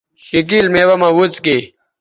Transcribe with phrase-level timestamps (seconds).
[0.25, 1.61] شِکِیل میوہ مہ وڅکیئ